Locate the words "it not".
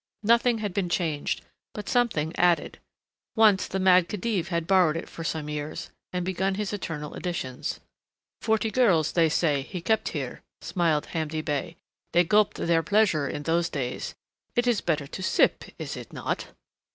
15.95-16.47